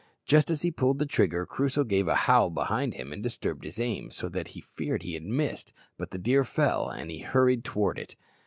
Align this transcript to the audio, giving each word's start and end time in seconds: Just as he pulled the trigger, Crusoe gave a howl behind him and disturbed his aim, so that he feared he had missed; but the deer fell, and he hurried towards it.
Just 0.25 0.49
as 0.49 0.63
he 0.63 0.71
pulled 0.71 0.97
the 0.97 1.05
trigger, 1.05 1.45
Crusoe 1.45 1.83
gave 1.83 2.07
a 2.07 2.15
howl 2.25 2.49
behind 2.49 2.95
him 2.95 3.13
and 3.13 3.21
disturbed 3.21 3.63
his 3.63 3.79
aim, 3.79 4.09
so 4.09 4.29
that 4.29 4.47
he 4.47 4.59
feared 4.59 5.03
he 5.03 5.13
had 5.13 5.21
missed; 5.21 5.73
but 5.95 6.09
the 6.09 6.17
deer 6.17 6.43
fell, 6.43 6.89
and 6.89 7.11
he 7.11 7.19
hurried 7.19 7.63
towards 7.63 8.01
it. 8.01 8.15